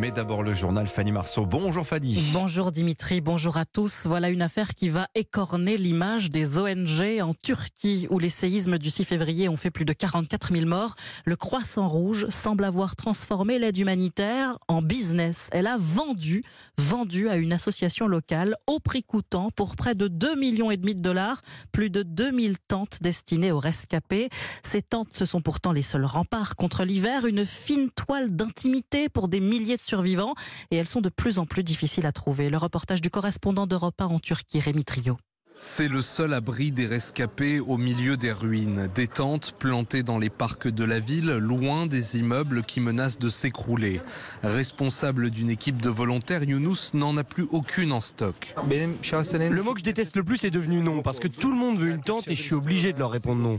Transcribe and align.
Mais 0.00 0.10
d'abord 0.10 0.42
le 0.42 0.54
journal 0.54 0.86
Fanny 0.86 1.12
Marceau. 1.12 1.44
Bonjour 1.44 1.86
Fanny. 1.86 2.18
Bonjour 2.32 2.72
Dimitri, 2.72 3.20
bonjour 3.20 3.58
à 3.58 3.66
tous. 3.66 4.06
Voilà 4.06 4.30
une 4.30 4.40
affaire 4.40 4.74
qui 4.74 4.88
va 4.88 5.08
écorner 5.14 5.76
l'image 5.76 6.30
des 6.30 6.56
ONG 6.56 7.20
en 7.20 7.34
Turquie 7.34 8.06
où 8.08 8.18
les 8.18 8.30
séismes 8.30 8.78
du 8.78 8.88
6 8.88 9.04
février 9.04 9.50
ont 9.50 9.58
fait 9.58 9.70
plus 9.70 9.84
de 9.84 9.92
44 9.92 10.54
000 10.54 10.64
morts. 10.64 10.94
Le 11.26 11.36
Croissant 11.36 11.86
Rouge 11.86 12.28
semble 12.30 12.64
avoir 12.64 12.96
transformé 12.96 13.58
l'aide 13.58 13.76
humanitaire 13.76 14.56
en 14.68 14.80
business. 14.80 15.50
Elle 15.52 15.66
a 15.66 15.76
vendu, 15.78 16.44
vendu 16.78 17.28
à 17.28 17.36
une 17.36 17.52
association 17.52 18.08
locale 18.08 18.56
au 18.66 18.80
prix 18.80 19.02
coûtant 19.02 19.50
pour 19.54 19.76
près 19.76 19.94
de 19.94 20.08
2 20.08 20.34
millions 20.34 20.70
et 20.70 20.78
demi 20.78 20.94
de 20.94 21.02
dollars, 21.02 21.42
plus 21.72 21.90
de 21.90 22.02
2000 22.02 22.56
tentes 22.58 23.02
destinées 23.02 23.52
aux 23.52 23.60
rescapés. 23.60 24.30
Ces 24.62 24.80
tentes, 24.80 25.12
ce 25.12 25.26
sont 25.26 25.42
pourtant 25.42 25.72
les 25.72 25.82
seuls 25.82 26.06
remparts 26.06 26.56
contre 26.56 26.84
l'hiver, 26.84 27.26
une 27.26 27.44
fine 27.44 27.90
toile 27.90 28.34
d'intimité 28.34 29.10
pour 29.10 29.28
des 29.28 29.40
milliers 29.40 29.76
de 29.76 29.89
survivants 29.90 30.34
et 30.70 30.76
elles 30.76 30.88
sont 30.88 31.00
de 31.00 31.08
plus 31.08 31.38
en 31.38 31.46
plus 31.46 31.64
difficiles 31.64 32.06
à 32.06 32.12
trouver. 32.12 32.48
Le 32.48 32.56
reportage 32.56 33.00
du 33.00 33.10
correspondant 33.10 33.66
d'Europe 33.66 34.00
1 34.00 34.06
en 34.06 34.18
Turquie, 34.20 34.60
Rémi 34.60 34.84
Trio. 34.84 35.16
C'est 35.62 35.88
le 35.88 36.00
seul 36.00 36.32
abri 36.32 36.70
des 36.72 36.86
rescapés 36.86 37.60
au 37.60 37.76
milieu 37.76 38.16
des 38.16 38.32
ruines. 38.32 38.88
Des 38.94 39.06
tentes 39.06 39.54
plantées 39.58 40.02
dans 40.02 40.18
les 40.18 40.30
parcs 40.30 40.68
de 40.68 40.84
la 40.84 41.00
ville, 41.00 41.32
loin 41.32 41.84
des 41.84 42.16
immeubles 42.16 42.62
qui 42.62 42.80
menacent 42.80 43.18
de 43.18 43.28
s'écrouler. 43.28 44.00
Responsable 44.42 45.28
d'une 45.28 45.50
équipe 45.50 45.82
de 45.82 45.90
volontaires, 45.90 46.44
Younous 46.44 46.94
n'en 46.94 47.14
a 47.18 47.24
plus 47.24 47.46
aucune 47.50 47.92
en 47.92 48.00
stock. 48.00 48.54
Le 48.70 49.62
mot 49.62 49.74
que 49.74 49.80
je 49.80 49.84
déteste 49.84 50.16
le 50.16 50.24
plus 50.24 50.42
est 50.44 50.50
devenu 50.50 50.80
non, 50.80 51.02
parce 51.02 51.20
que 51.20 51.28
tout 51.28 51.50
le 51.50 51.58
monde 51.58 51.76
veut 51.76 51.90
une 51.90 52.00
tente 52.00 52.26
et 52.28 52.36
je 52.36 52.42
suis 52.42 52.54
obligé 52.54 52.94
de 52.94 52.98
leur 52.98 53.10
répondre 53.10 53.42
non. 53.42 53.58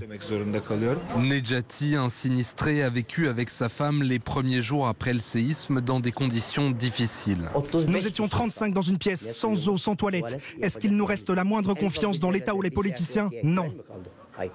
Nejati, 1.19 1.95
un 1.95 2.09
sinistré, 2.09 2.81
a 2.81 2.89
vécu 2.89 3.27
avec 3.27 3.51
sa 3.51 3.69
femme 3.69 4.01
les 4.01 4.17
premiers 4.17 4.63
jours 4.63 4.87
après 4.87 5.13
le 5.13 5.19
séisme 5.19 5.81
dans 5.81 5.99
des 5.99 6.11
conditions 6.11 6.71
difficiles. 6.71 7.51
Nous 7.87 8.07
étions 8.07 8.27
35 8.27 8.73
dans 8.73 8.81
une 8.81 8.97
pièce, 8.97 9.37
sans 9.37 9.69
eau, 9.69 9.77
sans 9.77 9.95
toilette. 9.95 10.41
Est-ce 10.59 10.79
qu'il 10.79 10.95
nous 10.97 11.05
reste 11.05 11.29
la 11.29 11.43
moindre 11.43 11.75
confiance 11.75 11.90
confiance 11.91 12.19
dans 12.19 12.31
l'État 12.31 12.55
ou 12.55 12.61
les 12.61 12.71
politiciens 12.71 13.29
Non. 13.43 13.73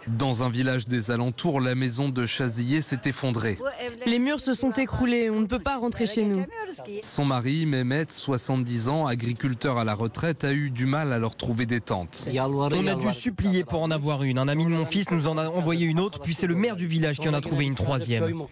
Dans 0.09 0.43
un 0.43 0.49
village 0.49 0.89
des 0.89 1.11
alentours, 1.11 1.61
la 1.61 1.75
maison 1.75 2.09
de 2.09 2.27
Chazillé 2.27 2.81
s'est 2.81 3.03
effondrée. 3.05 3.59
Les 4.05 4.19
murs 4.19 4.41
se 4.41 4.53
sont 4.53 4.73
écroulés, 4.73 5.31
on 5.31 5.41
ne 5.41 5.47
peut 5.47 5.61
pas 5.61 5.77
rentrer 5.77 6.07
chez 6.07 6.25
nous. 6.25 6.45
Son 7.03 7.25
mari, 7.25 7.67
Mehmet, 7.67 8.07
70 8.09 8.89
ans, 8.89 9.07
agriculteur 9.07 9.79
à 9.79 9.85
la 9.85 9.95
retraite, 9.95 10.43
a 10.45 10.53
eu 10.53 10.71
du 10.71 10.87
mal 10.87 11.13
à 11.13 11.19
leur 11.19 11.37
trouver 11.37 11.67
des 11.67 11.81
tentes. 11.81 12.27
On 12.27 12.87
a 12.87 12.95
dû 12.95 13.13
supplier 13.13 13.65
pour 13.65 13.83
en 13.83 13.91
avoir 13.91 14.23
une. 14.23 14.39
Un 14.39 14.49
ami 14.49 14.65
de 14.65 14.71
mon 14.71 14.87
fils 14.87 15.11
nous 15.11 15.29
en 15.29 15.39
a 15.39 15.49
envoyé 15.49 15.87
une 15.87 16.01
autre, 16.01 16.21
puis 16.21 16.35
c'est 16.35 16.49
le 16.49 16.57
maire 16.57 16.75
du 16.75 16.89
village 16.89 17.19
qui 17.19 17.29
en 17.29 17.35
a 17.35 17.41
trouvé 17.41 17.67
une 17.67 17.77
troisième. 17.77 18.45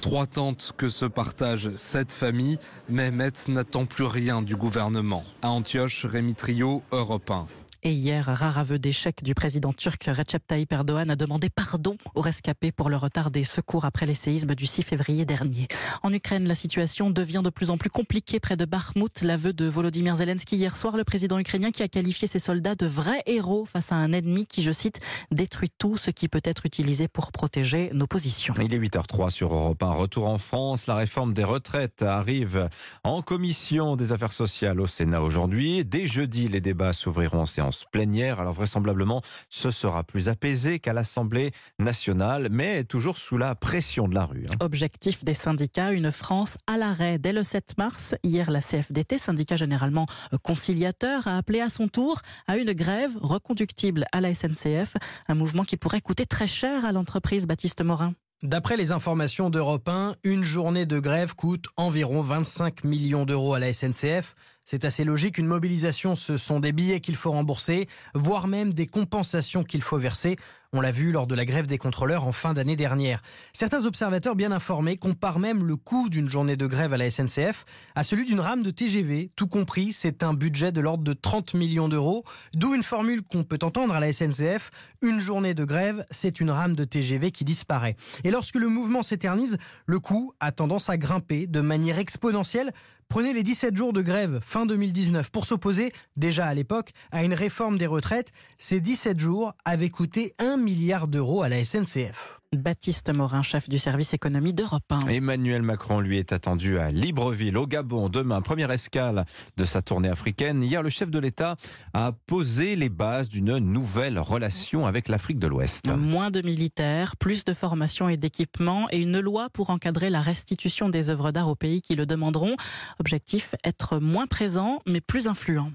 Trois 0.00 0.26
tentes 0.26 0.72
que 0.76 0.88
se 0.88 1.04
partagent 1.04 1.70
sept 1.76 2.12
familles. 2.12 2.58
Mehmet 2.88 3.32
n'attend 3.48 3.84
plus 3.84 4.04
rien 4.04 4.42
du 4.42 4.56
gouvernement. 4.56 5.24
À 5.42 5.50
Antioche, 5.50 6.04
Rémi 6.06 6.34
Trio, 6.34 6.82
Europe 6.90 7.30
1. 7.30 7.46
Et 7.84 7.90
hier, 7.90 8.24
rare 8.26 8.58
aveu 8.58 8.78
d'échec 8.78 9.24
du 9.24 9.34
président 9.34 9.72
turc 9.72 10.04
Recep 10.04 10.46
Tayyip 10.46 10.72
Erdogan 10.72 11.10
a 11.10 11.16
demandé 11.16 11.50
pardon 11.50 11.96
aux 12.14 12.20
rescapés 12.20 12.70
pour 12.70 12.88
le 12.88 12.96
retard 12.96 13.32
des 13.32 13.42
secours 13.42 13.84
après 13.84 14.06
les 14.06 14.14
séismes 14.14 14.54
du 14.54 14.66
6 14.66 14.84
février 14.84 15.24
dernier. 15.24 15.66
En 16.04 16.12
Ukraine, 16.12 16.46
la 16.46 16.54
situation 16.54 17.10
devient 17.10 17.40
de 17.42 17.50
plus 17.50 17.70
en 17.70 17.78
plus 17.78 17.90
compliquée 17.90 18.38
près 18.38 18.56
de 18.56 18.64
Bakhmut. 18.66 19.22
L'aveu 19.22 19.52
de 19.52 19.64
Volodymyr 19.64 20.14
Zelensky 20.14 20.54
hier 20.54 20.76
soir, 20.76 20.96
le 20.96 21.02
président 21.02 21.40
ukrainien 21.40 21.72
qui 21.72 21.82
a 21.82 21.88
qualifié 21.88 22.28
ses 22.28 22.38
soldats 22.38 22.76
de 22.76 22.86
vrais 22.86 23.24
héros 23.26 23.64
face 23.64 23.90
à 23.90 23.96
un 23.96 24.12
ennemi 24.12 24.46
qui, 24.46 24.62
je 24.62 24.70
cite, 24.70 25.00
détruit 25.32 25.72
tout 25.76 25.96
ce 25.96 26.12
qui 26.12 26.28
peut 26.28 26.40
être 26.44 26.66
utilisé 26.66 27.08
pour 27.08 27.32
protéger 27.32 27.90
nos 27.94 28.06
positions. 28.06 28.54
Il 28.62 28.72
est 28.72 28.78
8h03 28.78 29.30
sur 29.30 29.52
Europe 29.52 29.82
1. 29.82 29.90
Retour 29.90 30.28
en 30.28 30.38
France. 30.38 30.86
La 30.86 30.94
réforme 30.94 31.34
des 31.34 31.42
retraites 31.42 32.02
arrive 32.02 32.68
en 33.02 33.22
commission 33.22 33.96
des 33.96 34.12
affaires 34.12 34.32
sociales 34.32 34.80
au 34.80 34.86
Sénat 34.86 35.20
aujourd'hui. 35.20 35.84
Dès 35.84 36.06
jeudi, 36.06 36.46
les 36.46 36.60
débats 36.60 36.92
s'ouvriront 36.92 37.40
en 37.40 37.46
séance 37.46 37.71
plénière. 37.90 38.40
Alors 38.40 38.52
vraisemblablement, 38.52 39.22
ce 39.48 39.70
sera 39.70 40.04
plus 40.04 40.28
apaisé 40.28 40.78
qu'à 40.78 40.92
l'Assemblée 40.92 41.52
nationale, 41.78 42.48
mais 42.50 42.84
toujours 42.84 43.16
sous 43.16 43.36
la 43.36 43.54
pression 43.54 44.08
de 44.08 44.14
la 44.14 44.24
rue. 44.24 44.46
Hein. 44.50 44.56
Objectif 44.60 45.24
des 45.24 45.34
syndicats, 45.34 45.92
une 45.92 46.10
France 46.10 46.58
à 46.66 46.76
l'arrêt 46.76 47.18
dès 47.18 47.32
le 47.32 47.42
7 47.42 47.78
mars. 47.78 48.14
Hier, 48.22 48.50
la 48.50 48.60
CFDT, 48.60 49.18
syndicat 49.18 49.56
généralement 49.56 50.06
conciliateur, 50.42 51.26
a 51.26 51.36
appelé 51.36 51.60
à 51.60 51.68
son 51.68 51.88
tour 51.88 52.20
à 52.46 52.56
une 52.56 52.72
grève 52.72 53.16
reconductible 53.20 54.06
à 54.12 54.20
la 54.20 54.34
SNCF, 54.34 54.96
un 55.28 55.34
mouvement 55.34 55.64
qui 55.64 55.76
pourrait 55.76 56.00
coûter 56.00 56.26
très 56.26 56.46
cher 56.46 56.84
à 56.84 56.92
l'entreprise 56.92 57.46
Baptiste 57.46 57.82
Morin. 57.82 58.14
D'après 58.42 58.76
les 58.76 58.90
informations 58.90 59.50
d'Europe 59.50 59.88
1, 59.88 60.16
une 60.24 60.42
journée 60.42 60.84
de 60.84 60.98
grève 60.98 61.36
coûte 61.36 61.66
environ 61.76 62.22
25 62.22 62.82
millions 62.82 63.24
d'euros 63.24 63.54
à 63.54 63.60
la 63.60 63.72
SNCF. 63.72 64.34
C'est 64.64 64.84
assez 64.84 65.04
logique, 65.04 65.38
une 65.38 65.46
mobilisation, 65.46 66.16
ce 66.16 66.36
sont 66.36 66.58
des 66.58 66.72
billets 66.72 66.98
qu'il 66.98 67.14
faut 67.14 67.30
rembourser, 67.30 67.88
voire 68.14 68.48
même 68.48 68.74
des 68.74 68.88
compensations 68.88 69.62
qu'il 69.62 69.80
faut 69.80 69.96
verser. 69.96 70.38
On 70.74 70.80
l'a 70.80 70.90
vu 70.90 71.12
lors 71.12 71.26
de 71.26 71.34
la 71.34 71.44
grève 71.44 71.66
des 71.66 71.76
contrôleurs 71.76 72.26
en 72.26 72.32
fin 72.32 72.54
d'année 72.54 72.76
dernière. 72.76 73.20
Certains 73.52 73.84
observateurs 73.84 74.34
bien 74.34 74.52
informés 74.52 74.96
comparent 74.96 75.38
même 75.38 75.64
le 75.66 75.76
coût 75.76 76.08
d'une 76.08 76.30
journée 76.30 76.56
de 76.56 76.66
grève 76.66 76.94
à 76.94 76.96
la 76.96 77.10
SNCF 77.10 77.66
à 77.94 78.02
celui 78.02 78.24
d'une 78.24 78.40
rame 78.40 78.62
de 78.62 78.70
TGV. 78.70 79.30
Tout 79.36 79.48
compris, 79.48 79.92
c'est 79.92 80.22
un 80.22 80.32
budget 80.32 80.72
de 80.72 80.80
l'ordre 80.80 81.04
de 81.04 81.12
30 81.12 81.52
millions 81.52 81.90
d'euros, 81.90 82.24
d'où 82.54 82.74
une 82.74 82.82
formule 82.82 83.20
qu'on 83.20 83.44
peut 83.44 83.58
entendre 83.60 83.92
à 83.92 84.00
la 84.00 84.14
SNCF. 84.14 84.70
Une 85.02 85.20
journée 85.20 85.52
de 85.52 85.66
grève, 85.66 86.06
c'est 86.10 86.40
une 86.40 86.50
rame 86.50 86.74
de 86.74 86.84
TGV 86.84 87.32
qui 87.32 87.44
disparaît. 87.44 87.94
Et 88.24 88.30
lorsque 88.30 88.56
le 88.56 88.68
mouvement 88.68 89.02
s'éternise, 89.02 89.58
le 89.84 90.00
coût 90.00 90.32
a 90.40 90.52
tendance 90.52 90.88
à 90.88 90.96
grimper 90.96 91.46
de 91.46 91.60
manière 91.60 91.98
exponentielle 91.98 92.72
Prenez 93.12 93.34
les 93.34 93.42
17 93.42 93.76
jours 93.76 93.92
de 93.92 94.00
grève 94.00 94.40
fin 94.42 94.64
2019 94.64 95.30
pour 95.30 95.44
s'opposer, 95.44 95.92
déjà 96.16 96.46
à 96.46 96.54
l'époque, 96.54 96.92
à 97.10 97.24
une 97.24 97.34
réforme 97.34 97.76
des 97.76 97.86
retraites. 97.86 98.32
Ces 98.56 98.80
17 98.80 99.18
jours 99.18 99.52
avaient 99.66 99.90
coûté 99.90 100.32
1 100.38 100.56
milliard 100.56 101.08
d'euros 101.08 101.42
à 101.42 101.50
la 101.50 101.62
SNCF. 101.62 102.41
Baptiste 102.54 103.10
Morin, 103.14 103.40
chef 103.40 103.66
du 103.66 103.78
service 103.78 104.12
économie 104.12 104.52
d'Europe 104.52 104.84
1. 104.90 105.08
Emmanuel 105.08 105.62
Macron, 105.62 106.00
lui, 106.00 106.18
est 106.18 106.32
attendu 106.32 106.78
à 106.78 106.90
Libreville, 106.90 107.56
au 107.56 107.66
Gabon, 107.66 108.10
demain. 108.10 108.42
Première 108.42 108.70
escale 108.70 109.24
de 109.56 109.64
sa 109.64 109.80
tournée 109.80 110.10
africaine. 110.10 110.62
Hier, 110.62 110.82
le 110.82 110.90
chef 110.90 111.10
de 111.10 111.18
l'État 111.18 111.56
a 111.94 112.12
posé 112.26 112.76
les 112.76 112.90
bases 112.90 113.30
d'une 113.30 113.56
nouvelle 113.58 114.18
relation 114.18 114.86
avec 114.86 115.08
l'Afrique 115.08 115.38
de 115.38 115.46
l'Ouest. 115.46 115.88
Moins 115.88 116.30
de 116.30 116.42
militaires, 116.42 117.16
plus 117.16 117.46
de 117.46 117.54
formation 117.54 118.10
et 118.10 118.18
d'équipement 118.18 118.86
et 118.90 118.98
une 118.98 119.18
loi 119.18 119.48
pour 119.50 119.70
encadrer 119.70 120.10
la 120.10 120.20
restitution 120.20 120.90
des 120.90 121.08
œuvres 121.08 121.32
d'art 121.32 121.48
aux 121.48 121.56
pays 121.56 121.80
qui 121.80 121.94
le 121.94 122.04
demanderont. 122.04 122.56
Objectif, 122.98 123.54
être 123.64 123.98
moins 123.98 124.26
présent, 124.26 124.80
mais 124.86 125.00
plus 125.00 125.26
influent. 125.26 125.72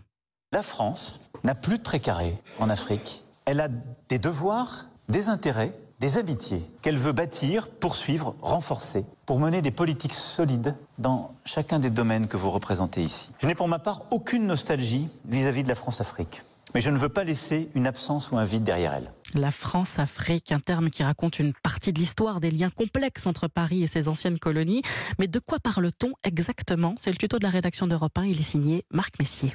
La 0.53 0.61
France 0.61 1.21
n'a 1.43 1.55
plus 1.55 1.79
de 1.79 1.83
précaré 1.83 2.35
en 2.59 2.69
Afrique. 2.69 3.23
Elle 3.45 3.61
a 3.61 3.67
des 4.09 4.19
devoirs, 4.19 4.85
des 5.09 5.29
intérêts 5.29 5.73
des 5.99 6.17
amitiés 6.17 6.63
qu'elle 6.81 6.97
veut 6.97 7.11
bâtir, 7.11 7.69
poursuivre, 7.69 8.35
renforcer, 8.41 9.05
pour 9.25 9.39
mener 9.39 9.61
des 9.61 9.71
politiques 9.71 10.13
solides 10.13 10.75
dans 10.97 11.33
chacun 11.45 11.79
des 11.79 11.89
domaines 11.89 12.27
que 12.27 12.37
vous 12.37 12.49
représentez 12.49 13.01
ici. 13.01 13.31
Je 13.39 13.47
n'ai 13.47 13.55
pour 13.55 13.67
ma 13.67 13.79
part 13.79 14.03
aucune 14.11 14.45
nostalgie 14.45 15.07
vis-à-vis 15.25 15.63
de 15.63 15.67
la 15.67 15.75
France-Afrique. 15.75 16.43
Mais 16.75 16.81
je 16.81 16.89
ne 16.89 16.97
veux 16.97 17.09
pas 17.09 17.23
laisser 17.23 17.69
une 17.75 17.87
absence 17.87 18.31
ou 18.31 18.37
un 18.37 18.43
vide 18.43 18.63
derrière 18.63 18.93
elle. 18.93 19.11
La 19.33 19.51
France-Afrique, 19.51 20.51
un 20.51 20.59
terme 20.59 20.89
qui 20.89 21.01
raconte 21.01 21.39
une 21.39 21.53
partie 21.63 21.93
de 21.93 21.99
l'histoire 21.99 22.41
des 22.41 22.51
liens 22.51 22.69
complexes 22.69 23.25
entre 23.25 23.47
Paris 23.47 23.83
et 23.83 23.87
ses 23.87 24.07
anciennes 24.07 24.37
colonies. 24.37 24.81
Mais 25.17 25.27
de 25.27 25.39
quoi 25.39 25.59
parle-t-on 25.59 26.13
exactement? 26.23 26.93
C'est 26.99 27.11
le 27.11 27.17
tuto 27.17 27.39
de 27.39 27.43
la 27.43 27.49
rédaction 27.49 27.87
d'Europe 27.87 28.17
1. 28.17 28.25
Il 28.25 28.39
est 28.39 28.43
signé 28.43 28.83
Marc 28.91 29.17
Messier. 29.19 29.53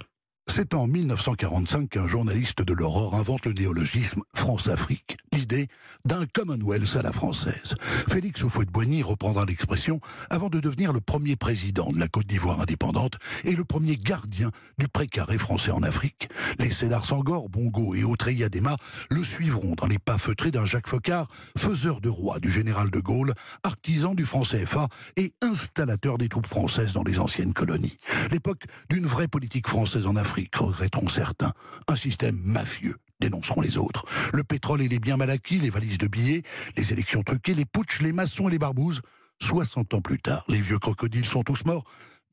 C'est 0.48 0.74
en 0.74 0.86
1945 0.86 1.90
qu'un 1.90 2.06
journaliste 2.06 2.62
de 2.62 2.72
l'Aurore 2.72 3.14
invente 3.14 3.46
le 3.46 3.52
néologisme 3.52 4.22
France-Afrique, 4.34 5.16
l'idée 5.32 5.68
d'un 6.04 6.26
Commonwealth 6.26 6.96
à 6.96 7.02
la 7.02 7.12
française. 7.12 7.74
Félix 8.08 8.42
Houphouët-Boigny 8.42 9.02
reprendra 9.02 9.44
l'expression 9.44 10.00
avant 10.30 10.48
de 10.48 10.60
devenir 10.60 10.92
le 10.92 11.00
premier 11.00 11.36
président 11.36 11.90
de 11.92 11.98
la 11.98 12.08
Côte 12.08 12.26
d'Ivoire 12.26 12.60
indépendante 12.60 13.14
et 13.44 13.54
le 13.54 13.64
premier 13.64 13.96
gardien 13.96 14.50
du 14.78 14.88
précaré 14.88 15.38
français 15.38 15.70
en 15.70 15.82
Afrique. 15.82 16.28
Les 16.58 16.72
Sédar 16.72 17.06
Sangor, 17.06 17.48
Bongo 17.48 17.94
et 17.94 18.04
Autreya 18.04 18.48
Dema 18.48 18.76
le 19.10 19.22
suivront 19.22 19.74
dans 19.74 19.86
les 19.86 19.98
pas 19.98 20.18
feutrés 20.18 20.50
d'un 20.50 20.66
Jacques 20.66 20.88
Focard, 20.88 21.28
faiseur 21.56 22.00
de 22.00 22.08
roi 22.08 22.38
du 22.40 22.50
général 22.50 22.90
de 22.90 23.00
Gaulle, 23.00 23.34
artisan 23.62 24.14
du 24.14 24.24
franc 24.24 24.42
CFA 24.42 24.88
et 25.16 25.32
installateur 25.40 26.18
des 26.18 26.28
troupes 26.28 26.46
françaises 26.46 26.92
dans 26.92 27.04
les 27.04 27.18
anciennes 27.18 27.54
colonies. 27.54 27.96
L'époque 28.30 28.64
d'une 28.90 29.06
vraie 29.06 29.28
politique 29.28 29.68
française 29.68 30.06
en 30.06 30.16
Afrique 30.16 30.56
regretteront 30.56 31.08
certains. 31.08 31.52
Un 31.88 31.96
système 31.96 32.40
mafieux, 32.42 32.96
dénonceront 33.20 33.60
les 33.60 33.78
autres. 33.78 34.04
Le 34.32 34.42
pétrole 34.42 34.82
et 34.82 34.88
les 34.88 34.98
biens 34.98 35.16
les 35.26 35.70
valises 35.70 35.98
de 35.98 36.08
billets, 36.08 36.42
les 36.76 36.92
élections 36.92 37.22
truquées, 37.22 37.54
les 37.54 37.64
putschs, 37.64 38.00
les 38.02 38.12
maçons 38.12 38.48
et 38.48 38.52
les 38.52 38.58
barbouzes. 38.58 39.00
60 39.40 39.94
ans 39.94 40.00
plus 40.00 40.20
tard, 40.20 40.44
les 40.48 40.60
vieux 40.60 40.78
crocodiles 40.78 41.26
sont 41.26 41.42
tous 41.42 41.64
morts, 41.64 41.84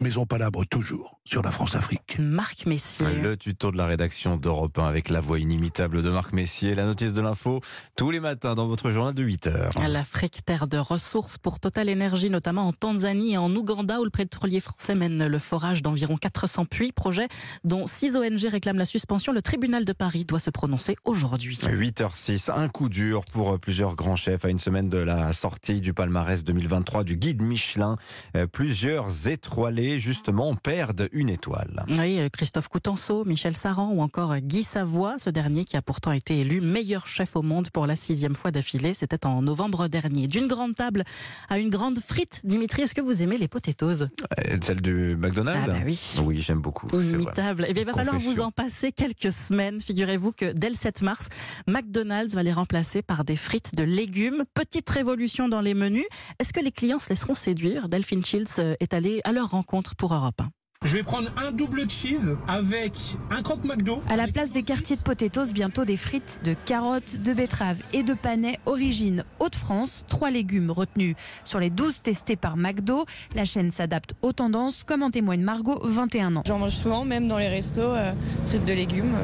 mais 0.02 0.18
on 0.18 0.26
palabre 0.26 0.66
toujours 0.66 1.20
sur 1.26 1.42
la 1.42 1.52
France-Afrique. 1.52 2.18
Marc 2.20 2.66
Messier. 2.66 3.06
Le 3.06 3.38
tuto 3.38 3.72
de 3.72 3.78
la 3.78 3.86
rédaction 3.86 4.38
d'Europe 4.38 4.80
1 4.80 4.86
avec 4.86 5.10
la 5.10 5.20
voix 5.20 5.40
inimitable 5.40 6.02
de 6.02 6.10
Marc 6.10 6.34
Messier. 6.34 6.74
La 6.74 6.86
notice 6.86 7.14
de 7.14 7.22
l'info 7.22 7.60
tous 7.96 8.10
les 8.10 8.20
matins 8.20 8.56
dans 8.56 8.68
votre 8.68 8.90
journal 8.90 9.14
de 9.14 9.24
8 9.24 9.48
heures. 9.48 9.72
L'Afrique, 9.88 10.44
terre 10.46 10.68
de 10.68 10.78
ressources 10.78 11.38
pour 11.38 11.60
Total 11.60 11.90
Energy, 11.90 12.30
notamment 12.30 12.68
en 12.68 12.74
Tanzanie 12.74 13.34
et 13.34 13.38
en 13.38 13.54
Ouganda, 13.56 14.00
où 14.00 14.06
le 14.06 14.10
pétrolier 14.10 14.60
français 14.60 14.96
mène 14.96 15.28
le 15.28 15.40
forage 15.40 15.82
d'environ 15.82 16.18
400 16.18 16.66
puits. 16.66 16.92
Projet 16.92 17.28
dont 17.64 17.86
6 17.86 18.16
ONG 18.16 18.46
réclament 18.50 18.80
la 18.80 18.86
suspension. 18.86 19.34
Le 19.34 19.42
tribunal 19.42 19.86
de 19.86 19.94
Paris 19.94 20.24
doit 20.24 20.40
se 20.40 20.50
prononcer 20.50 20.96
aujourd'hui. 21.06 21.58
8h06, 21.58 22.52
un 22.52 22.70
coup 22.70 22.90
dur 22.90 23.26
pour 23.26 23.60
plusieurs 23.60 23.96
grands 23.96 24.16
chefs 24.16 24.46
à 24.46 24.50
une 24.50 24.60
semaine 24.60 24.90
de 24.90 24.98
la 24.98 25.34
sortie 25.34 25.82
du 25.82 25.94
palmarès 25.94 26.44
2023 26.44 27.04
du 27.04 27.18
guide 27.18 27.42
Michelin. 27.42 27.98
Euh, 28.36 28.48
plusieurs 28.48 29.28
étoilés, 29.28 29.89
justement, 29.98 30.54
perdent 30.56 31.10
une 31.12 31.30
étoile. 31.30 31.84
Oui, 31.90 32.20
euh, 32.20 32.30
Christophe 32.30 32.68
Coutenceau, 32.68 33.26
Michel 33.26 33.56
Saran 33.56 33.90
ou 33.94 34.02
encore 34.02 34.38
Guy 34.38 34.62
Savoie, 34.64 35.16
ce 35.18 35.30
dernier 35.30 35.66
qui 35.66 35.78
a 35.78 35.82
pourtant 35.82 36.12
été 36.12 36.42
élu 36.42 36.62
meilleur 36.62 37.08
chef 37.08 37.36
au 37.36 37.42
monde 37.42 37.70
pour 37.72 37.88
la 37.88 37.96
sixième 37.96 38.36
fois 38.36 38.52
d'affilée. 38.52 38.94
C'était 38.94 39.26
en 39.26 39.42
novembre 39.42 39.88
dernier. 39.88 40.28
D'une 40.28 40.48
grande 40.48 40.76
table 40.76 41.04
à 41.50 41.58
une 41.58 41.70
grande 41.70 42.00
frite. 42.00 42.42
Dimitri, 42.44 42.84
est-ce 42.84 42.94
que 42.94 43.02
vous 43.02 43.24
aimez 43.24 43.38
les 43.38 43.48
potatoes? 43.48 44.04
Euh, 44.04 44.58
Celle 44.62 44.82
du 44.82 45.16
McDonald's? 45.18 45.62
Ah 45.64 45.68
bah 45.72 45.80
oui. 45.86 46.00
Oui, 46.24 46.42
j'aime 46.42 46.60
beaucoup. 46.62 46.88
Imitable. 46.94 47.66
Eh 47.68 47.74
bien, 47.74 47.84
il 47.84 47.86
va 47.88 47.94
falloir 47.94 48.20
vous 48.20 48.42
en 48.42 48.52
passer 48.52 48.92
quelques 48.92 49.32
semaines. 49.32 49.80
Figurez-vous 49.80 50.34
que 50.34 50.52
dès 50.52 50.70
le 50.70 50.76
7 50.76 51.02
mars, 51.02 51.30
McDonald's 51.68 52.36
va 52.36 52.44
les 52.44 52.52
remplacer 52.54 53.02
par 53.02 53.24
des 53.24 53.38
frites 53.38 53.76
de 53.76 53.84
légumes. 53.84 54.44
Petite 54.54 54.90
révolution 54.90 55.48
dans 55.48 55.62
les 55.62 55.74
menus. 55.74 56.06
Est-ce 56.40 56.52
que 56.54 56.60
les 56.60 56.72
clients 56.72 57.00
se 57.00 57.10
laisseront 57.10 57.36
séduire? 57.36 57.88
Delphine 57.90 58.26
Shields 58.26 58.76
est 58.80 58.94
allée 58.94 59.22
à 59.24 59.32
leur 59.32 59.50
rencontre 59.52 59.79
pour 59.98 60.14
Europe 60.14 60.42
1. 60.42 60.50
Je 60.86 60.96
vais 60.96 61.04
prendre 61.04 61.30
un 61.36 61.52
double 61.52 61.90
cheese 61.90 62.38
avec 62.48 62.94
un 63.30 63.44
croque 63.44 63.66
McDo. 63.66 64.02
À 64.08 64.16
la 64.16 64.28
place 64.28 64.52
des 64.52 64.64
quartiers 64.64 64.96
de 64.96 65.02
potatoes, 65.02 65.52
bientôt 65.52 65.84
des 65.84 65.98
frites 65.98 66.40
de 66.46 66.56
carottes, 66.66 67.18
de 67.18 67.34
betteraves 67.34 67.82
et 67.92 68.02
de 68.02 68.14
panais 68.14 68.58
origine 68.66 69.26
Haute-France. 69.40 70.06
Trois 70.08 70.32
légumes 70.32 70.72
retenus 70.72 71.16
sur 71.44 71.60
les 71.60 71.70
12 71.70 72.02
testés 72.02 72.38
par 72.38 72.56
McDo. 72.56 73.06
La 73.36 73.44
chaîne 73.44 73.72
s'adapte 73.72 74.14
aux 74.22 74.32
tendances, 74.32 74.86
comme 74.86 75.04
en 75.04 75.12
témoigne 75.12 75.42
Margot, 75.42 75.82
21 75.84 76.38
ans. 76.38 76.44
J'en 76.46 76.60
mange 76.60 76.72
souvent, 76.72 77.04
même 77.04 77.28
dans 77.28 77.38
les 77.38 77.50
restos, 77.50 77.82
euh, 77.82 78.14
frites 78.46 78.64
de 78.64 78.74
légumes. 78.74 79.16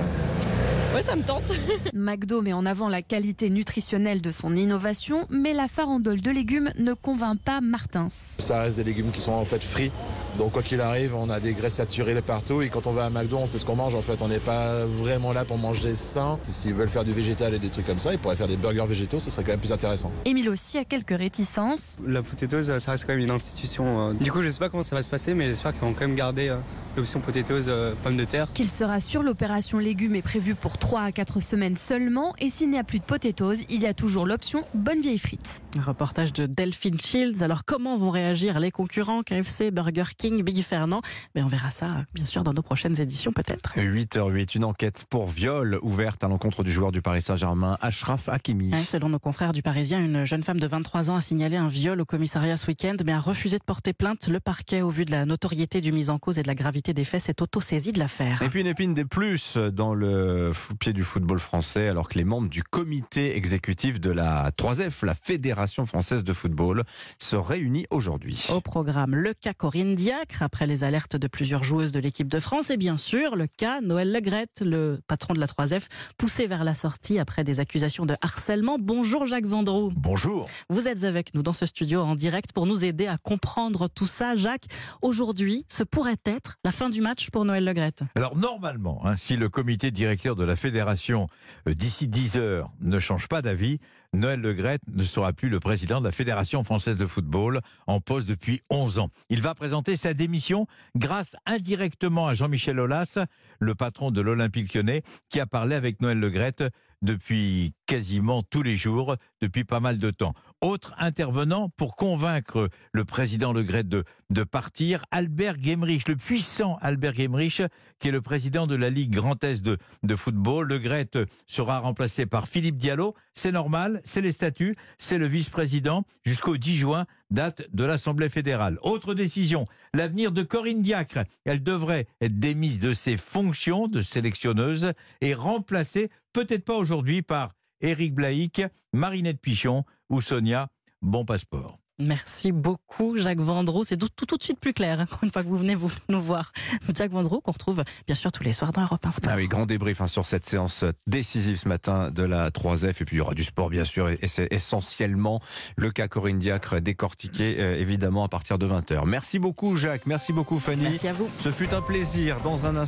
Ouais, 0.93 1.01
ça 1.01 1.15
me 1.15 1.23
tente. 1.23 1.51
McDo 1.93 2.41
met 2.41 2.53
en 2.53 2.65
avant 2.65 2.89
la 2.89 3.01
qualité 3.01 3.49
nutritionnelle 3.49 4.21
de 4.21 4.31
son 4.31 4.55
innovation, 4.55 5.25
mais 5.29 5.53
la 5.53 5.67
farandole 5.67 6.21
de 6.21 6.31
légumes 6.31 6.71
ne 6.77 6.93
convainc 6.93 7.39
pas 7.39 7.59
Martins. 7.59 8.07
Ça 8.09 8.61
reste 8.61 8.77
des 8.77 8.83
légumes 8.83 9.11
qui 9.11 9.19
sont 9.21 9.33
en 9.33 9.43
fait 9.45 9.63
frits. 9.63 9.91
Donc 10.37 10.51
quoi 10.51 10.63
qu'il 10.63 10.81
arrive, 10.81 11.15
on 11.15 11.29
a 11.29 11.39
des 11.39 11.53
graisses 11.53 11.75
saturées 11.75 12.15
partout 12.21 12.61
et 12.61 12.69
quand 12.69 12.87
on 12.87 12.91
va 12.91 13.05
à 13.05 13.09
McDo, 13.09 13.37
on 13.37 13.45
sait 13.45 13.57
ce 13.57 13.65
qu'on 13.65 13.75
mange 13.75 13.95
en 13.95 14.01
fait. 14.01 14.21
On 14.21 14.27
n'est 14.27 14.39
pas 14.39 14.85
vraiment 14.85 15.33
là 15.33 15.45
pour 15.45 15.57
manger 15.57 15.95
sain. 15.95 16.39
S'ils 16.43 16.73
veulent 16.73 16.89
faire 16.89 17.03
du 17.03 17.13
végétal 17.13 17.53
et 17.53 17.59
des 17.59 17.69
trucs 17.69 17.85
comme 17.85 17.99
ça, 17.99 18.13
ils 18.13 18.19
pourraient 18.19 18.35
faire 18.35 18.47
des 18.47 18.57
burgers 18.57 18.85
végétaux, 18.87 19.19
ce 19.19 19.31
serait 19.31 19.43
quand 19.43 19.51
même 19.51 19.59
plus 19.59 19.71
intéressant. 19.71 20.11
Émile 20.25 20.49
aussi 20.49 20.77
a 20.77 20.85
quelques 20.85 21.17
réticences. 21.17 21.95
La 22.05 22.21
potatoes, 22.21 22.79
ça 22.79 22.91
reste 22.91 23.05
quand 23.05 23.13
même 23.13 23.23
une 23.23 23.31
institution. 23.31 24.09
Euh. 24.09 24.13
Du 24.13 24.31
coup, 24.31 24.41
je 24.41 24.49
sais 24.49 24.59
pas 24.59 24.69
comment 24.69 24.83
ça 24.83 24.95
va 24.95 25.03
se 25.03 25.09
passer, 25.09 25.33
mais 25.33 25.47
j'espère 25.47 25.71
qu'ils 25.71 25.81
vont 25.81 25.93
quand 25.93 26.07
même 26.07 26.15
garder 26.15 26.49
euh, 26.49 26.57
l'option 26.97 27.19
potatoes 27.19 27.67
euh, 27.67 27.93
pommes 28.03 28.17
de 28.17 28.25
terre. 28.25 28.47
Qu'il 28.53 28.69
sera 28.69 28.99
sûr, 28.99 29.23
l'opération 29.23 29.77
légumes 29.77 30.15
est 30.15 30.21
prévue 30.21 30.55
pour 30.55 30.77
3 30.77 31.01
à 31.01 31.11
4 31.11 31.39
semaines 31.41 31.75
seulement 31.75 32.33
et 32.39 32.49
s'il 32.49 32.71
n'y 32.71 32.79
a 32.79 32.83
plus 32.83 32.99
de 32.99 33.05
potatoes, 33.05 33.65
il 33.69 33.83
y 33.83 33.85
a 33.85 33.93
toujours 33.93 34.25
l'option 34.25 34.63
bonne 34.73 35.01
vieille 35.01 35.19
frite. 35.19 35.61
Un 35.77 35.83
reportage 35.83 36.33
de 36.33 36.45
Delphine 36.45 36.99
Shields. 36.99 37.43
Alors 37.43 37.65
comment 37.65 37.97
vont 37.97 38.09
réagir 38.09 38.59
les 38.59 38.71
concurrents 38.71 39.23
KFC, 39.23 39.71
Burger 39.71 40.03
King, 40.17 40.24
Big 40.33 40.61
Fernand 40.63 41.01
Mais 41.35 41.43
on 41.43 41.47
verra 41.47 41.71
ça 41.71 42.05
bien 42.13 42.25
sûr 42.25 42.43
dans 42.43 42.53
nos 42.53 42.61
prochaines 42.61 42.99
éditions 42.99 43.31
peut-être. 43.31 43.77
8h08, 43.77 44.55
une 44.55 44.63
enquête 44.63 45.05
pour 45.09 45.27
viol 45.27 45.79
ouverte 45.81 46.23
à 46.23 46.27
l'encontre 46.27 46.63
du 46.63 46.71
joueur 46.71 46.91
du 46.91 47.01
Paris 47.01 47.21
Saint-Germain, 47.21 47.77
Ashraf 47.81 48.29
Hakimi. 48.29 48.71
selon 48.85 49.09
nos 49.09 49.19
confrères 49.19 49.53
du 49.53 49.61
Parisien, 49.61 49.99
une 49.99 50.25
jeune 50.25 50.43
femme 50.43 50.59
de 50.59 50.67
23 50.67 51.09
ans 51.09 51.15
a 51.15 51.21
signalé 51.21 51.57
un 51.57 51.67
viol 51.67 52.01
au 52.01 52.05
commissariat 52.05 52.57
ce 52.57 52.67
week-end 52.67 52.95
mais 53.05 53.13
a 53.13 53.19
refusé 53.19 53.57
de 53.57 53.63
porter 53.63 53.93
plainte. 53.93 54.27
Le 54.27 54.39
parquet, 54.39 54.81
au 54.81 54.89
vu 54.89 55.05
de 55.05 55.11
la 55.11 55.25
notoriété 55.25 55.81
du 55.81 55.91
mise 55.91 56.09
en 56.09 56.17
cause 56.17 56.39
et 56.39 56.41
de 56.41 56.47
la 56.47 56.55
gravité 56.55 56.93
des 56.93 57.05
faits, 57.05 57.21
s'est 57.21 57.41
auto-saisi 57.41 57.91
de 57.91 57.99
l'affaire. 57.99 58.41
Et 58.41 58.49
puis 58.49 58.61
une 58.61 58.67
épine 58.67 58.93
des 58.93 59.05
plus 59.05 59.57
dans 59.57 59.93
le 59.93 60.51
pied 60.79 60.93
du 60.93 61.03
football 61.03 61.39
français 61.39 61.87
alors 61.87 62.09
que 62.09 62.17
les 62.17 62.23
membres 62.23 62.49
du 62.49 62.63
comité 62.63 63.35
exécutif 63.37 63.99
de 63.99 64.11
la 64.11 64.51
3F, 64.51 65.05
la 65.05 65.13
Fédération 65.13 65.85
française 65.85 66.23
de 66.23 66.33
football, 66.33 66.83
se 67.19 67.35
réunissent 67.35 67.87
aujourd'hui. 67.89 68.47
Au 68.49 68.61
programme, 68.61 69.15
le 69.15 69.33
cas 69.33 69.53
Corinne 69.53 69.95
Après 70.39 70.67
les 70.67 70.83
alertes 70.83 71.15
de 71.15 71.27
plusieurs 71.27 71.63
joueuses 71.63 71.91
de 71.91 71.99
l'équipe 71.99 72.27
de 72.27 72.39
France, 72.39 72.69
et 72.69 72.77
bien 72.77 72.97
sûr 72.97 73.35
le 73.35 73.47
cas 73.47 73.81
Noël 73.81 74.11
Legrette, 74.11 74.61
le 74.65 74.99
patron 75.07 75.33
de 75.33 75.39
la 75.39 75.47
3F, 75.47 75.87
poussé 76.17 76.47
vers 76.47 76.63
la 76.63 76.73
sortie 76.73 77.19
après 77.19 77.43
des 77.43 77.59
accusations 77.59 78.05
de 78.05 78.15
harcèlement. 78.21 78.77
Bonjour 78.79 79.25
Jacques 79.25 79.45
Vendroux. 79.45 79.91
Bonjour. 79.95 80.47
Vous 80.69 80.87
êtes 80.87 81.03
avec 81.03 81.33
nous 81.33 81.43
dans 81.43 81.53
ce 81.53 81.65
studio 81.65 82.01
en 82.01 82.15
direct 82.15 82.53
pour 82.53 82.65
nous 82.65 82.85
aider 82.85 83.07
à 83.07 83.17
comprendre 83.17 83.87
tout 83.87 84.05
ça. 84.05 84.35
Jacques, 84.35 84.65
aujourd'hui, 85.01 85.65
ce 85.67 85.83
pourrait 85.83 86.17
être 86.25 86.55
la 86.63 86.71
fin 86.71 86.89
du 86.89 87.01
match 87.01 87.29
pour 87.29 87.45
Noël 87.45 87.65
Legrette? 87.65 88.03
Alors 88.15 88.37
normalement, 88.37 89.01
hein, 89.05 89.17
si 89.17 89.35
le 89.35 89.49
comité 89.49 89.91
directeur 89.91 90.35
de 90.35 90.43
la 90.43 90.55
fédération 90.55 91.27
euh, 91.67 91.73
d'ici 91.73 92.07
10 92.07 92.37
heures 92.37 92.71
ne 92.81 92.99
change 92.99 93.27
pas 93.27 93.41
d'avis, 93.41 93.79
Noël 94.13 94.41
Legrette 94.41 94.81
ne 94.91 95.03
sera 95.03 95.33
plus 95.33 95.49
le 95.49 95.59
président 95.59 95.99
de 95.99 96.05
la 96.05 96.11
Fédération 96.11 96.63
française 96.63 96.97
de 96.97 97.05
football 97.05 97.61
en 97.87 97.99
poste 97.99 98.27
depuis 98.27 98.61
11 98.69 98.99
ans. 98.99 99.09
Il 99.29 99.41
va 99.41 99.55
présenter 99.55 99.95
sa 99.95 100.13
démission 100.13 100.67
grâce 100.95 101.35
indirectement 101.45 102.27
à 102.27 102.33
Jean-Michel 102.33 102.79
Aulas, 102.79 103.19
le 103.59 103.75
patron 103.75 104.11
de 104.11 104.21
l'Olympique 104.21 104.73
lyonnais, 104.73 105.03
qui 105.29 105.39
a 105.39 105.45
parlé 105.45 105.75
avec 105.75 106.01
Noël 106.01 106.19
Legrette 106.19 106.63
depuis 107.01 107.73
quasiment 107.85 108.43
tous 108.43 108.63
les 108.63 108.77
jours, 108.77 109.15
depuis 109.41 109.63
pas 109.63 109.79
mal 109.79 109.97
de 109.97 110.11
temps. 110.11 110.33
Autre 110.61 110.95
intervenant 110.97 111.69
pour 111.69 111.95
convaincre 111.95 112.69
le 112.91 113.05
président 113.05 113.53
Le 113.53 113.63
Gret 113.63 113.83
de, 113.83 114.03
partir, 114.43 115.03
Albert 115.11 115.61
Gemrich, 115.61 116.07
le 116.07 116.15
puissant 116.15 116.77
Albert 116.81 117.15
Gemrich, 117.15 117.61
qui 117.99 118.07
est 118.07 118.11
le 118.11 118.21
président 118.21 118.65
de 118.65 118.75
la 118.75 118.89
Ligue 118.89 119.11
Grand 119.11 119.43
Est 119.43 119.63
de, 119.63 119.77
de 120.03 120.15
football. 120.15 120.67
Le 120.67 120.79
Gret 120.79 121.11
sera 121.45 121.79
remplacé 121.79 122.25
par 122.25 122.47
Philippe 122.47 122.77
Diallo. 122.77 123.13
C'est 123.33 123.51
normal, 123.51 124.01
c'est 124.03 124.21
les 124.21 124.31
statuts, 124.31 124.75
c'est 124.97 125.17
le 125.17 125.27
vice-président 125.27 126.03
jusqu'au 126.23 126.57
10 126.57 126.77
juin, 126.77 127.05
date 127.29 127.63
de 127.73 127.83
l'Assemblée 127.83 128.29
fédérale. 128.29 128.79
Autre 128.81 129.13
décision, 129.13 129.67
l'avenir 129.93 130.31
de 130.31 130.43
Corinne 130.43 130.81
Diacre. 130.81 131.19
Elle 131.43 131.63
devrait 131.63 132.07
être 132.21 132.39
démise 132.39 132.79
de 132.79 132.93
ses 132.93 133.17
fonctions 133.17 133.87
de 133.87 134.01
sélectionneuse 134.01 134.93
et 135.21 135.33
remplacée, 135.33 136.09
peut-être 136.35 136.65
pas 136.65 136.75
aujourd'hui, 136.75 137.21
par 137.21 137.53
Éric 137.79 138.13
Blaïc, 138.13 138.61
Marinette 138.91 139.39
Pichon 139.39 139.85
ou 140.09 140.19
Sonia 140.19 140.67
Bon 141.01 141.23
Passeport. 141.23 141.79
Merci 141.97 142.51
beaucoup, 142.51 143.17
Jacques 143.17 143.39
Vendroux. 143.39 143.85
C'est 143.85 143.95
tout, 143.95 144.09
tout, 144.09 144.35
de 144.35 144.43
suite 144.43 144.59
plus 144.59 144.73
clair, 144.73 144.99
hein, 144.99 145.05
une 145.23 145.31
fois 145.31 145.43
que 145.43 145.47
vous 145.47 145.57
venez 145.57 145.75
vous, 145.75 145.89
nous 146.09 146.21
voir. 146.21 146.51
Jacques 146.93 147.11
Vendroux, 147.11 147.39
qu'on 147.39 147.53
retrouve 147.53 147.83
bien 148.05 148.15
sûr 148.15 148.33
tous 148.33 148.43
les 148.43 148.51
soirs 148.51 148.73
dans 148.73 148.81
Europe 148.81 149.05
1 149.05 149.11
Sport. 149.11 149.31
Ah 149.33 149.37
oui, 149.37 149.47
grand 149.47 149.65
débrief 149.65 150.01
hein, 150.01 150.07
sur 150.07 150.25
cette 150.25 150.45
séance 150.45 150.83
décisive 151.07 151.55
ce 151.55 151.69
matin 151.69 152.11
de 152.11 152.23
la 152.23 152.49
3F. 152.49 153.01
Et 153.01 153.05
puis 153.05 153.15
il 153.15 153.19
y 153.19 153.21
aura 153.21 153.33
du 153.33 153.45
sport, 153.45 153.69
bien 153.69 153.85
sûr. 153.85 154.09
Et 154.09 154.27
c'est 154.27 154.51
essentiellement 154.51 155.39
le 155.77 155.89
cas 155.89 156.09
Corinne 156.09 156.37
Diacre 156.37 156.81
décortiqué, 156.81 157.55
euh, 157.59 157.79
évidemment, 157.79 158.25
à 158.25 158.27
partir 158.27 158.57
de 158.57 158.67
20h. 158.67 159.05
Merci 159.05 159.39
beaucoup, 159.39 159.77
Jacques. 159.77 160.05
Merci 160.05 160.33
beaucoup, 160.33 160.59
Fanny. 160.59 160.83
Merci 160.83 161.07
à 161.07 161.13
vous. 161.13 161.29
Ce 161.39 161.49
fut 161.49 161.73
un 161.73 161.81
plaisir. 161.81 162.41
Dans 162.41 162.67
un 162.67 162.75
instant, 162.75 162.83